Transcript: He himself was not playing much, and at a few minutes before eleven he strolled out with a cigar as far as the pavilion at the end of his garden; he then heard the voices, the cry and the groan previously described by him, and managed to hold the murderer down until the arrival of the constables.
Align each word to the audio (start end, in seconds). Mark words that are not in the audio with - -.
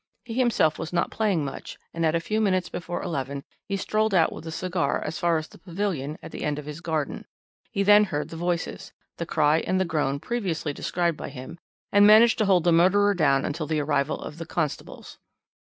He 0.25 0.33
himself 0.33 0.79
was 0.79 0.91
not 0.91 1.11
playing 1.11 1.45
much, 1.45 1.77
and 1.93 2.03
at 2.03 2.15
a 2.15 2.19
few 2.19 2.41
minutes 2.41 2.69
before 2.69 3.03
eleven 3.03 3.43
he 3.67 3.77
strolled 3.77 4.15
out 4.15 4.33
with 4.33 4.47
a 4.47 4.51
cigar 4.51 4.99
as 5.05 5.19
far 5.19 5.37
as 5.37 5.47
the 5.47 5.59
pavilion 5.59 6.17
at 6.23 6.31
the 6.31 6.43
end 6.43 6.57
of 6.57 6.65
his 6.65 6.81
garden; 6.81 7.27
he 7.69 7.83
then 7.83 8.05
heard 8.05 8.29
the 8.29 8.35
voices, 8.35 8.93
the 9.17 9.27
cry 9.27 9.59
and 9.59 9.79
the 9.79 9.85
groan 9.85 10.19
previously 10.19 10.73
described 10.73 11.17
by 11.17 11.29
him, 11.29 11.59
and 11.91 12.07
managed 12.07 12.39
to 12.39 12.45
hold 12.47 12.63
the 12.63 12.71
murderer 12.71 13.13
down 13.13 13.45
until 13.45 13.67
the 13.67 13.79
arrival 13.79 14.19
of 14.19 14.39
the 14.39 14.45
constables. 14.47 15.19